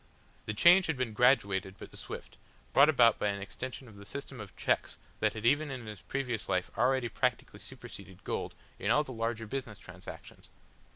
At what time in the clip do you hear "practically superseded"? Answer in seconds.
7.07-8.23